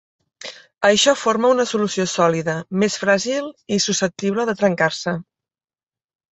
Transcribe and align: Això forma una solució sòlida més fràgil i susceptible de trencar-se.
Això 0.87 1.13
forma 1.23 1.51
una 1.55 1.65
solució 1.73 2.07
sòlida 2.15 2.57
més 2.85 2.97
fràgil 3.03 3.53
i 3.79 3.81
susceptible 3.87 4.51
de 4.53 4.59
trencar-se. 4.65 5.19